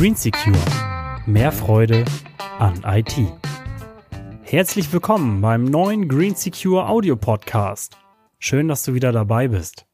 [0.00, 0.56] Green Secure.
[1.26, 2.06] Mehr Freude
[2.58, 3.16] an IT.
[4.40, 7.98] Herzlich willkommen beim neuen Green Secure Audio Podcast.
[8.38, 9.84] Schön, dass du wieder dabei bist.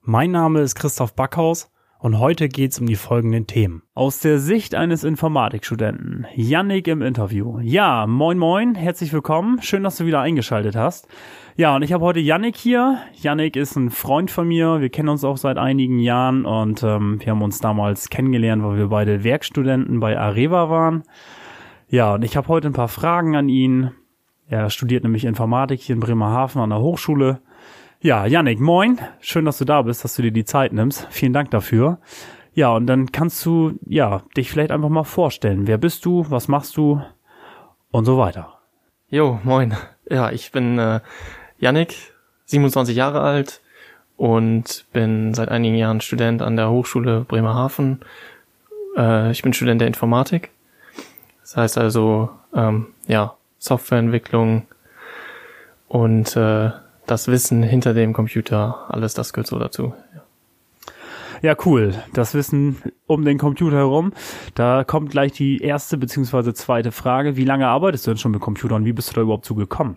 [0.00, 1.70] Mein Name ist Christoph Backhaus
[2.00, 3.82] und heute geht's um die folgenden Themen.
[3.94, 7.58] Aus der Sicht eines Informatikstudenten, Yannick im Interview.
[7.60, 9.60] Ja, moin moin, herzlich willkommen.
[9.60, 11.08] Schön, dass du wieder eingeschaltet hast.
[11.56, 12.98] Ja, und ich habe heute Yannick hier.
[13.20, 14.80] Yannick ist ein Freund von mir.
[14.80, 18.78] Wir kennen uns auch seit einigen Jahren und ähm, wir haben uns damals kennengelernt, weil
[18.78, 21.02] wir beide Werkstudenten bei Areva waren.
[21.88, 23.90] Ja, und ich habe heute ein paar Fragen an ihn.
[24.48, 27.42] Er studiert nämlich Informatik hier in Bremerhaven an der Hochschule.
[28.02, 28.98] Ja, Yannick, moin.
[29.20, 31.06] Schön, dass du da bist, dass du dir die Zeit nimmst.
[31.10, 31.98] Vielen Dank dafür.
[32.54, 35.66] Ja, und dann kannst du, ja, dich vielleicht einfach mal vorstellen.
[35.66, 36.24] Wer bist du?
[36.30, 37.02] Was machst du?
[37.90, 38.58] Und so weiter.
[39.10, 39.76] Jo, moin.
[40.08, 41.00] Ja, ich bin äh,
[41.58, 42.14] Yannick,
[42.46, 43.60] 27 Jahre alt
[44.16, 48.00] und bin seit einigen Jahren Student an der Hochschule Bremerhaven.
[48.96, 50.52] Äh, ich bin Student der Informatik.
[51.42, 54.66] Das heißt also, ähm, ja, Softwareentwicklung
[55.88, 56.70] und äh,
[57.10, 59.92] das Wissen hinter dem Computer, alles das gehört so dazu.
[61.42, 61.56] Ja.
[61.64, 61.94] Cool.
[62.12, 64.12] Das Wissen um den Computer herum.
[64.54, 67.36] Da kommt gleich die erste beziehungsweise zweite Frage.
[67.36, 68.84] Wie lange arbeitest du denn schon mit Computern?
[68.84, 69.96] Wie bist du da überhaupt zugekommen?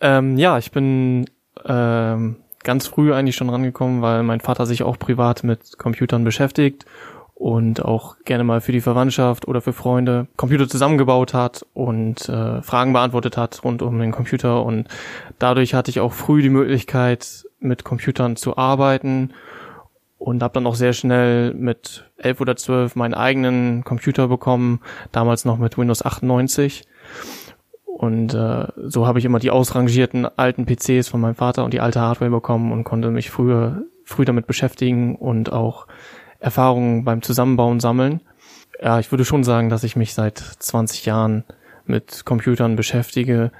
[0.00, 1.26] Ähm, ja, ich bin
[1.66, 6.86] ähm, ganz früh eigentlich schon rangekommen, weil mein Vater sich auch privat mit Computern beschäftigt
[7.38, 12.62] und auch gerne mal für die Verwandtschaft oder für Freunde Computer zusammengebaut hat und äh,
[12.62, 14.64] Fragen beantwortet hat rund um den Computer.
[14.64, 14.88] Und
[15.38, 19.30] dadurch hatte ich auch früh die Möglichkeit mit Computern zu arbeiten
[20.18, 24.80] und habe dann auch sehr schnell mit elf oder zwölf meinen eigenen Computer bekommen,
[25.12, 26.88] damals noch mit Windows 98
[27.86, 31.80] und äh, so habe ich immer die ausrangierten alten PCs von meinem Vater und die
[31.80, 35.86] alte Hardware bekommen und konnte mich früher früh damit beschäftigen und auch
[36.40, 38.20] Erfahrungen beim Zusammenbauen sammeln.
[38.80, 41.44] Ja, ich würde schon sagen, dass ich mich seit 20 Jahren
[41.84, 43.50] mit Computern beschäftige,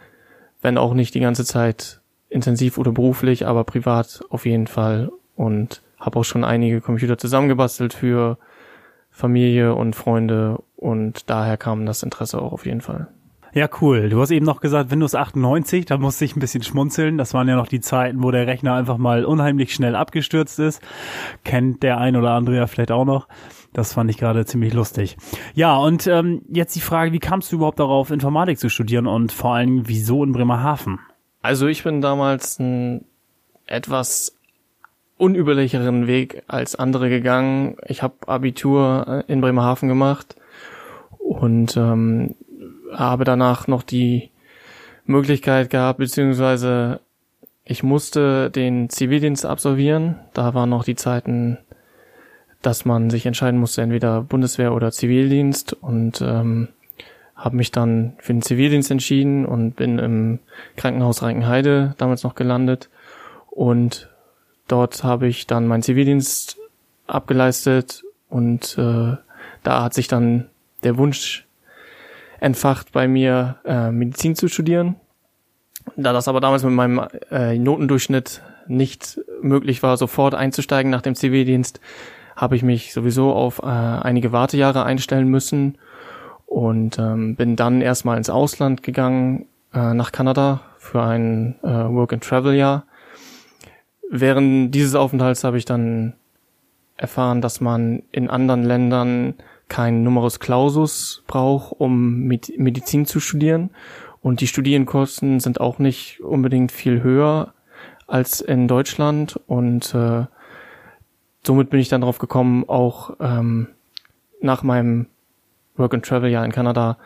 [0.60, 5.82] wenn auch nicht die ganze Zeit intensiv oder beruflich, aber privat auf jeden Fall und
[5.98, 8.38] habe auch schon einige Computer zusammengebastelt für
[9.10, 13.08] Familie und Freunde und daher kam das Interesse auch auf jeden Fall.
[13.54, 14.10] Ja, cool.
[14.10, 17.16] Du hast eben noch gesagt Windows 98, da musste ich ein bisschen schmunzeln.
[17.16, 20.82] Das waren ja noch die Zeiten, wo der Rechner einfach mal unheimlich schnell abgestürzt ist.
[21.44, 23.26] Kennt der ein oder andere ja vielleicht auch noch.
[23.72, 25.16] Das fand ich gerade ziemlich lustig.
[25.54, 29.32] Ja, und ähm, jetzt die Frage, wie kamst du überhaupt darauf, Informatik zu studieren und
[29.32, 30.98] vor allem, wieso in Bremerhaven?
[31.42, 33.04] Also ich bin damals einen
[33.66, 34.34] etwas
[35.16, 37.76] unüberlicheren Weg als andere gegangen.
[37.86, 40.36] Ich habe Abitur in Bremerhaven gemacht
[41.18, 42.34] und ähm,
[42.92, 44.30] habe danach noch die
[45.04, 47.00] Möglichkeit gehabt, beziehungsweise
[47.64, 50.16] ich musste den Zivildienst absolvieren.
[50.32, 51.58] Da waren noch die Zeiten,
[52.62, 55.74] dass man sich entscheiden musste, entweder Bundeswehr oder Zivildienst.
[55.74, 56.68] Und ähm,
[57.36, 60.38] habe mich dann für den Zivildienst entschieden und bin im
[60.76, 62.90] Krankenhaus Reichenheide damals noch gelandet.
[63.50, 64.08] Und
[64.66, 66.56] dort habe ich dann meinen Zivildienst
[67.06, 68.02] abgeleistet.
[68.28, 69.16] Und äh,
[69.62, 70.48] da hat sich dann
[70.84, 71.47] der Wunsch
[72.40, 74.96] entfacht bei mir, äh, Medizin zu studieren.
[75.96, 81.14] Da das aber damals mit meinem äh, Notendurchschnitt nicht möglich war, sofort einzusteigen nach dem
[81.14, 81.80] Zivildienst,
[82.36, 85.78] habe ich mich sowieso auf äh, einige Wartejahre einstellen müssen
[86.46, 92.84] und ähm, bin dann erstmal ins Ausland gegangen, äh, nach Kanada für ein äh, Work-and-Travel-Jahr.
[94.10, 96.14] Während dieses Aufenthalts habe ich dann
[96.96, 99.34] erfahren, dass man in anderen Ländern
[99.68, 103.70] kein Numerus Clausus braucht, um Medizin zu studieren.
[104.20, 107.54] Und die Studienkosten sind auch nicht unbedingt viel höher
[108.06, 109.38] als in Deutschland.
[109.46, 110.26] Und äh,
[111.46, 113.68] somit bin ich dann drauf gekommen, auch ähm,
[114.40, 115.06] nach meinem
[115.76, 116.98] Work and Travel Jahr in Kanada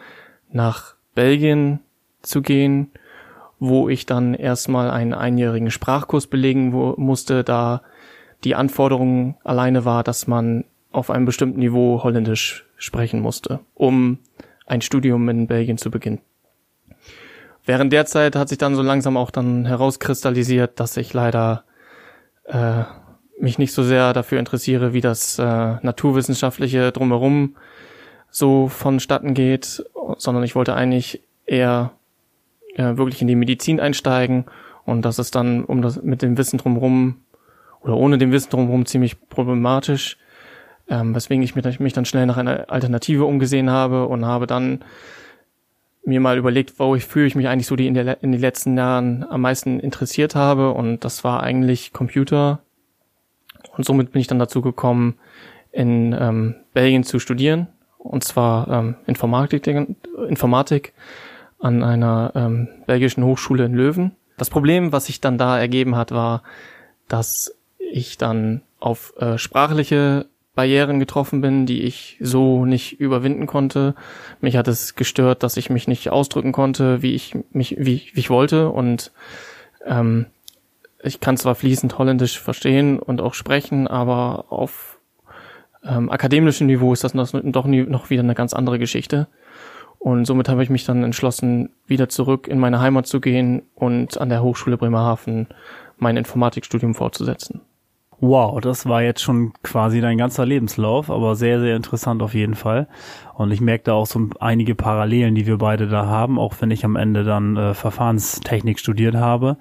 [0.51, 1.81] nach Belgien
[2.22, 2.91] zu gehen,
[3.59, 7.83] wo ich dann erstmal einen einjährigen Sprachkurs belegen musste, da
[8.45, 14.18] die Anforderung alleine war, dass man auf einem bestimmten Niveau Holländisch sprechen musste, um
[14.66, 16.21] ein Studium in Belgien zu beginnen.
[17.65, 21.65] Während der Zeit hat sich dann so langsam auch dann herauskristallisiert, dass ich leider
[22.44, 22.83] äh,
[23.39, 25.42] mich nicht so sehr dafür interessiere, wie das äh,
[25.83, 27.56] naturwissenschaftliche drumherum
[28.30, 29.84] so vonstatten geht,
[30.16, 31.92] sondern ich wollte eigentlich eher
[32.74, 34.47] äh, wirklich in die Medizin einsteigen
[34.84, 37.16] und das ist dann um das mit dem Wissen drumherum
[37.80, 40.16] oder ohne dem Wissen drumherum ziemlich problematisch,
[40.89, 44.84] ähm, weswegen ich mich dann schnell nach einer Alternative umgesehen habe und habe dann
[46.05, 48.41] mir mal überlegt, wo ich fühle ich mich eigentlich so die in, der, in den
[48.41, 50.73] letzten Jahren am meisten interessiert habe.
[50.73, 52.61] Und das war eigentlich Computer.
[53.77, 55.15] Und somit bin ich dann dazu gekommen,
[55.71, 57.69] in ähm, Belgien zu studieren.
[57.99, 59.67] Und zwar ähm, Informatik,
[60.29, 60.93] Informatik
[61.61, 64.17] an einer ähm, belgischen Hochschule in Löwen.
[64.37, 66.43] Das Problem, was sich dann da ergeben hat, war,
[67.07, 73.95] dass ich dann auf äh, sprachliche Barrieren getroffen bin, die ich so nicht überwinden konnte.
[74.41, 78.21] Mich hat es gestört, dass ich mich nicht ausdrücken konnte, wie ich mich, wie, wie
[78.21, 78.69] ich wollte.
[78.69, 79.13] Und
[79.87, 80.27] ähm,
[81.03, 85.01] ich kann zwar fließend Holländisch verstehen und auch sprechen, aber auf
[85.84, 89.28] ähm, akademischem Niveau ist das noch, doch nie, noch wieder eine ganz andere Geschichte.
[89.98, 94.21] Und somit habe ich mich dann entschlossen, wieder zurück in meine Heimat zu gehen und
[94.21, 95.47] an der Hochschule Bremerhaven
[95.97, 97.60] mein Informatikstudium fortzusetzen.
[98.24, 102.54] Wow, das war jetzt schon quasi dein ganzer Lebenslauf, aber sehr, sehr interessant auf jeden
[102.54, 102.86] Fall.
[103.34, 106.71] Und ich merke da auch so einige Parallelen, die wir beide da haben, auch wenn
[106.71, 109.57] ich am Ende dann äh, Verfahrenstechnik studiert habe.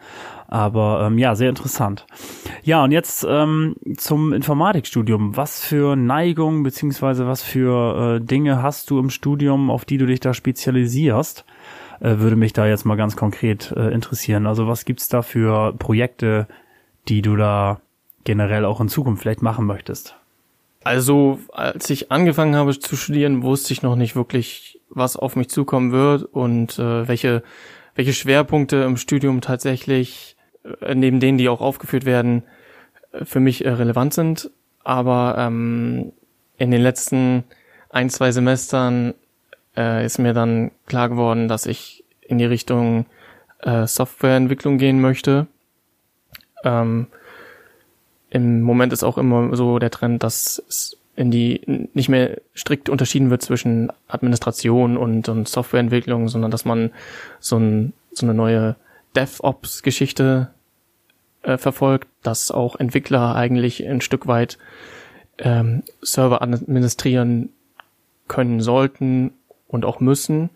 [0.48, 2.06] Aber ähm, ja, sehr interessant.
[2.62, 5.36] Ja, und jetzt ähm, zum Informatikstudium.
[5.36, 10.06] Was für Neigungen beziehungsweise was für äh, Dinge hast du im Studium, auf die du
[10.06, 11.46] dich da spezialisierst?
[12.00, 14.46] Äh, würde mich da jetzt mal ganz konkret äh, interessieren.
[14.46, 16.48] Also was gibt's da für Projekte,
[17.08, 17.82] die du da
[18.24, 20.16] generell auch in Zukunft vielleicht machen möchtest?
[20.84, 25.50] Also, als ich angefangen habe zu studieren, wusste ich noch nicht wirklich, was auf mich
[25.50, 27.44] zukommen wird und äh, welche,
[27.96, 30.36] welche Schwerpunkte im Studium tatsächlich,
[30.82, 32.44] äh, neben denen, die auch aufgeführt werden,
[33.12, 34.50] äh, für mich äh, relevant sind.
[34.84, 36.14] Aber ähm,
[36.58, 37.44] in den letzten
[37.90, 39.14] ein, zwei Semestern
[39.78, 43.06] äh, ist mir dann klar geworden, dass ich in die Richtung
[43.60, 45.48] äh, Softwareentwicklung gehen möchte.
[46.64, 47.08] Ähm,
[48.32, 52.90] im Moment ist auch immer so der Trend, dass es in die nicht mehr strikt
[52.90, 56.92] unterschieden wird zwischen Administration und, und Softwareentwicklung, sondern dass man
[57.40, 58.78] so, ein, so eine neue
[59.16, 60.50] DevOps-Geschichte
[61.44, 64.58] äh, verfolgt, dass auch Entwickler eigentlich ein Stück weit
[65.38, 67.50] ähm, Server administrieren
[68.30, 69.34] können sollten
[69.68, 70.50] und auch müssen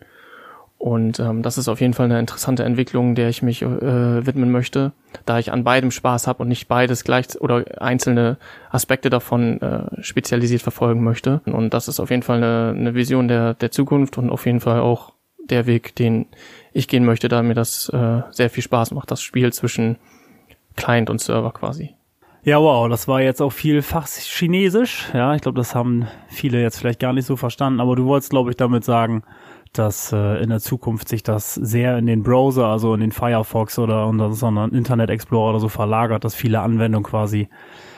[0.78, 4.50] und ähm, das ist auf jeden Fall eine interessante Entwicklung, der ich mich äh, widmen
[4.50, 4.92] möchte,
[5.24, 8.36] da ich an beidem Spaß habe und nicht beides gleich oder einzelne
[8.70, 11.40] Aspekte davon äh, spezialisiert verfolgen möchte.
[11.46, 14.60] Und das ist auf jeden Fall eine, eine Vision der, der Zukunft und auf jeden
[14.60, 15.14] Fall auch
[15.48, 16.26] der Weg, den
[16.72, 19.96] ich gehen möchte, da mir das äh, sehr viel Spaß macht, das Spiel zwischen
[20.76, 21.94] Client und Server quasi.
[22.42, 25.08] Ja, wow, das war jetzt auch viel Fachchinesisch.
[25.12, 28.30] Ja, ich glaube, das haben viele jetzt vielleicht gar nicht so verstanden, aber du wolltest,
[28.30, 29.24] glaube ich, damit sagen,
[29.78, 33.78] dass äh, in der Zukunft sich das sehr in den Browser, also in den Firefox
[33.78, 37.48] oder unter so einen Internet Explorer oder so verlagert, dass viele Anwendungen quasi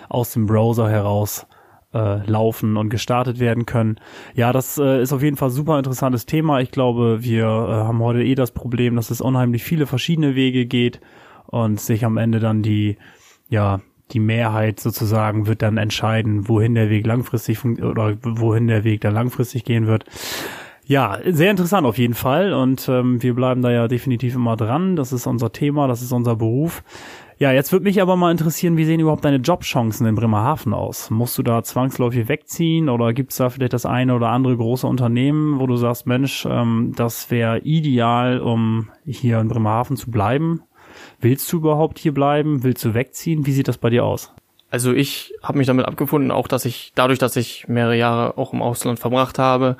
[0.09, 1.47] aus dem Browser heraus
[1.95, 3.97] äh, laufen und gestartet werden können.
[4.35, 6.61] Ja, das äh, ist auf jeden Fall super interessantes Thema.
[6.61, 10.67] Ich glaube, wir äh, haben heute eh das Problem, dass es unheimlich viele verschiedene Wege
[10.67, 11.01] geht
[11.47, 12.99] und sich am Ende dann die,
[13.49, 13.81] ja,
[14.13, 19.15] die Mehrheit sozusagen wird dann entscheiden, wohin der Weg langfristig oder wohin der Weg dann
[19.15, 20.05] langfristig gehen wird.
[20.89, 24.97] Ja, sehr interessant auf jeden Fall und ähm, wir bleiben da ja definitiv immer dran.
[24.97, 26.83] Das ist unser Thema, das ist unser Beruf.
[27.37, 31.11] Ja, jetzt würde mich aber mal interessieren, wie sehen überhaupt deine Jobchancen in Bremerhaven aus?
[31.11, 34.87] Musst du da zwangsläufig wegziehen oder gibt es da vielleicht das eine oder andere große
[34.87, 40.63] Unternehmen, wo du sagst, Mensch, ähm, das wäre ideal, um hier in Bremerhaven zu bleiben?
[41.21, 42.65] Willst du überhaupt hier bleiben?
[42.65, 43.45] Willst du wegziehen?
[43.45, 44.33] Wie sieht das bei dir aus?
[44.71, 48.55] Also ich habe mich damit abgefunden, auch dass ich dadurch, dass ich mehrere Jahre auch
[48.55, 49.77] im Ausland verbracht habe,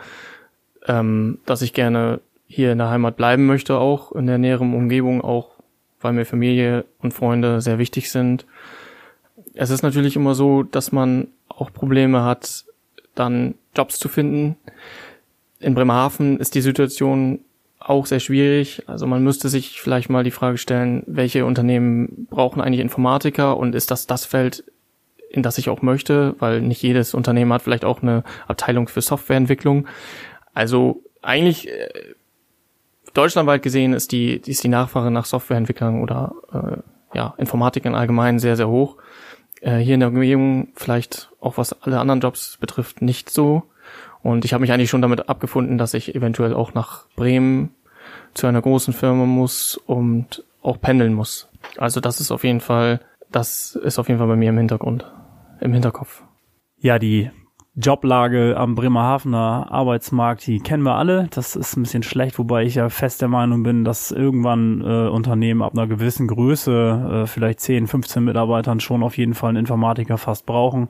[0.87, 5.21] ähm, dass ich gerne hier in der Heimat bleiben möchte, auch in der näheren Umgebung,
[5.21, 5.51] auch
[6.01, 8.47] weil mir Familie und Freunde sehr wichtig sind.
[9.55, 12.65] Es ist natürlich immer so, dass man auch Probleme hat,
[13.15, 14.57] dann Jobs zu finden.
[15.61, 17.41] In Bremerhaven ist die Situation
[17.81, 18.83] auch sehr schwierig.
[18.87, 23.75] Also man müsste sich vielleicht mal die Frage stellen, welche Unternehmen brauchen eigentlich Informatiker und
[23.75, 24.65] ist das das Feld,
[25.31, 29.01] in das ich auch möchte, weil nicht jedes Unternehmen hat vielleicht auch eine Abteilung für
[29.01, 29.87] Softwareentwicklung.
[30.59, 31.89] Also eigentlich äh,
[33.15, 38.41] deutschlandweit gesehen ist die, ist die Nachfrage nach Softwareentwicklern oder äh, ja, Informatik in allgemein
[38.41, 38.97] sehr, sehr hoch.
[39.61, 43.71] Äh, hier in der Umgebung vielleicht auch was alle anderen Jobs betrifft nicht so.
[44.25, 47.73] Und ich habe mich eigentlich schon damit abgefunden, dass ich eventuell auch nach Bremen
[48.35, 51.49] zu einer großen Firma muss und auch pendeln muss.
[51.77, 52.99] Also das ist auf jeden Fall,
[53.31, 55.07] das ist auf jeden Fall bei mir im Hintergrund,
[55.61, 56.25] im Hinterkopf.
[56.81, 57.31] Ja, die
[57.81, 61.29] Joblage am Bremerhavener Arbeitsmarkt, die kennen wir alle.
[61.31, 65.09] Das ist ein bisschen schlecht, wobei ich ja fest der Meinung bin, dass irgendwann äh,
[65.09, 69.59] Unternehmen ab einer gewissen Größe, äh, vielleicht 10, 15 Mitarbeitern schon auf jeden Fall einen
[69.59, 70.89] Informatiker fast brauchen.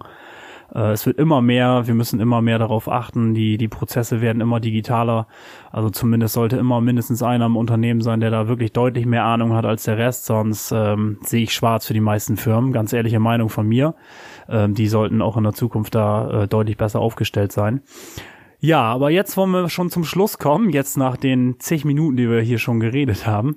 [0.75, 4.41] Äh, es wird immer mehr, wir müssen immer mehr darauf achten, die, die Prozesse werden
[4.41, 5.27] immer digitaler.
[5.71, 9.55] Also zumindest sollte immer mindestens einer im Unternehmen sein, der da wirklich deutlich mehr Ahnung
[9.55, 12.73] hat als der Rest, sonst ähm, sehe ich schwarz für die meisten Firmen.
[12.73, 13.95] Ganz ehrliche Meinung von mir.
[14.49, 17.83] Ähm, die sollten auch in der Zukunft da äh, deutlich besser aufgestellt sein.
[18.61, 22.29] Ja, aber jetzt wollen wir schon zum Schluss kommen, jetzt nach den zig Minuten, die
[22.29, 23.57] wir hier schon geredet haben.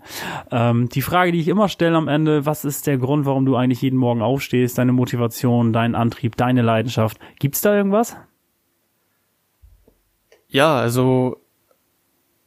[0.51, 3.55] Ähm, die Frage, die ich immer stelle am Ende, was ist der Grund, warum du
[3.55, 7.17] eigentlich jeden Morgen aufstehst, deine Motivation, dein Antrieb, deine Leidenschaft?
[7.39, 8.15] Gibt's da irgendwas?
[10.49, 11.37] Ja, also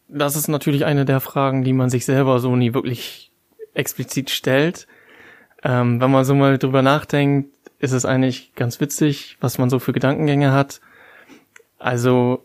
[0.09, 3.33] das ist natürlich eine der Fragen, die man sich selber so nie wirklich
[3.73, 4.87] explizit stellt.
[5.65, 9.81] Ähm, wenn man so mal drüber nachdenkt, ist es eigentlich ganz witzig, was man so
[9.81, 10.81] für Gedankengänge hat.
[11.85, 12.43] Also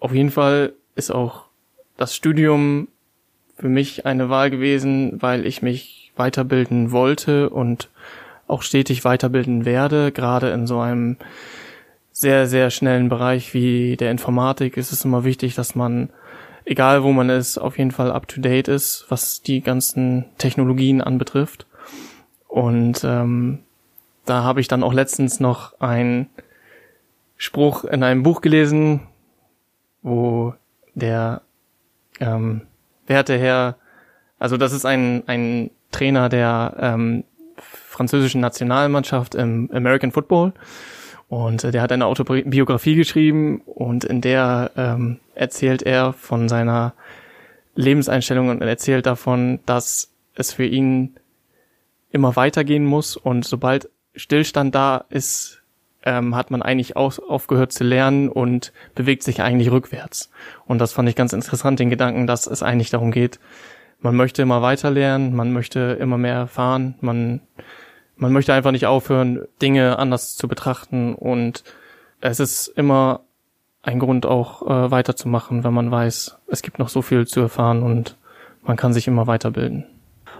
[0.00, 1.44] auf jeden Fall ist auch
[1.98, 2.88] das Studium
[3.58, 7.90] für mich eine Wahl gewesen, weil ich mich weiterbilden wollte und
[8.46, 10.12] auch stetig weiterbilden werde.
[10.12, 11.18] Gerade in so einem
[12.10, 16.08] sehr, sehr schnellen Bereich wie der Informatik ist es immer wichtig, dass man,
[16.64, 21.66] egal wo man ist, auf jeden Fall up-to-date ist, was die ganzen Technologien anbetrifft.
[22.46, 23.58] Und ähm,
[24.24, 26.30] da habe ich dann auch letztens noch ein
[27.38, 29.00] Spruch in einem Buch gelesen,
[30.02, 30.52] wo
[30.94, 31.40] der
[32.20, 32.62] ähm,
[33.06, 33.76] werte Herr,
[34.38, 37.24] also das ist ein, ein Trainer der ähm,
[37.56, 40.52] französischen Nationalmannschaft im American Football.
[41.28, 46.94] Und äh, der hat eine Autobiografie geschrieben und in der ähm, erzählt er von seiner
[47.74, 51.14] Lebenseinstellung und erzählt davon, dass es für ihn
[52.10, 53.16] immer weitergehen muss.
[53.16, 55.57] Und sobald Stillstand da ist,
[56.08, 60.30] ähm, hat man eigentlich aus, aufgehört zu lernen und bewegt sich eigentlich rückwärts.
[60.66, 63.38] Und das fand ich ganz interessant, den Gedanken, dass es eigentlich darum geht,
[64.00, 67.40] man möchte immer weiter lernen, man möchte immer mehr erfahren, man,
[68.16, 71.62] man möchte einfach nicht aufhören, Dinge anders zu betrachten und
[72.20, 73.20] es ist immer
[73.82, 77.82] ein Grund auch äh, weiterzumachen, wenn man weiß, es gibt noch so viel zu erfahren
[77.82, 78.16] und
[78.62, 79.84] man kann sich immer weiterbilden.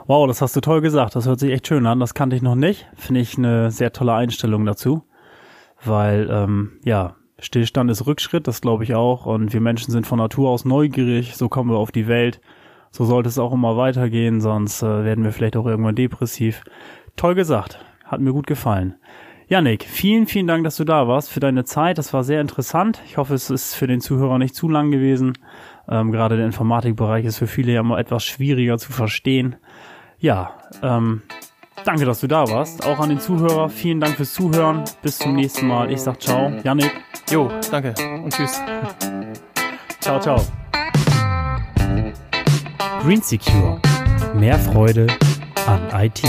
[0.07, 1.17] Wow, das hast du toll gesagt.
[1.17, 2.01] Das hört sich echt schön an.
[2.01, 2.87] Das kannte ich noch nicht.
[2.97, 5.05] Finde ich eine sehr tolle Einstellung dazu
[5.85, 9.27] weil ähm, ja, Stillstand ist Rückschritt, das glaube ich auch.
[9.27, 12.41] Und wir Menschen sind von Natur aus neugierig, so kommen wir auf die Welt.
[12.91, 16.63] So sollte es auch immer weitergehen, sonst äh, werden wir vielleicht auch irgendwann depressiv.
[17.17, 18.97] Toll gesagt, hat mir gut gefallen.
[19.47, 21.97] Janik, vielen, vielen Dank, dass du da warst, für deine Zeit.
[21.97, 23.01] Das war sehr interessant.
[23.07, 25.35] Ich hoffe, es ist für den Zuhörer nicht zu lang gewesen.
[25.89, 29.57] Ähm, gerade der Informatikbereich ist für viele ja immer etwas schwieriger zu verstehen.
[30.19, 31.23] Ja, ähm,
[31.89, 32.85] Danke, dass du da warst.
[32.85, 33.71] Auch an den Zuhörer.
[33.71, 34.85] Vielen Dank fürs Zuhören.
[35.01, 35.91] Bis zum nächsten Mal.
[35.91, 36.53] Ich sag ciao.
[36.63, 36.93] Yannick.
[37.31, 38.61] Jo, danke und tschüss.
[40.01, 40.45] ciao, ciao.
[43.03, 43.81] Green Secure.
[44.35, 45.07] Mehr Freude
[45.67, 46.23] an IT.